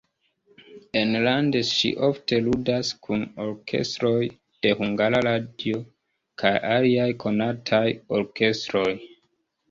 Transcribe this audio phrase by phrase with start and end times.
[0.99, 4.13] Enlande ŝi ofte ludas kun orkestroj
[4.67, 5.81] de Hungara Radio
[6.43, 7.83] kaj aliaj konataj
[8.21, 8.89] orkestroj.